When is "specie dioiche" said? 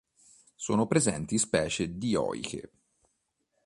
1.37-2.71